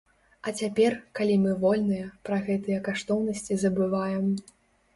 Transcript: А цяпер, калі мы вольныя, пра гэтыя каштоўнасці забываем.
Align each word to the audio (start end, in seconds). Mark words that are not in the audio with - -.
А 0.45 0.53
цяпер, 0.61 0.95
калі 1.19 1.35
мы 1.43 1.51
вольныя, 1.65 2.09
пра 2.29 2.41
гэтыя 2.49 2.81
каштоўнасці 2.89 3.61
забываем. 3.69 4.37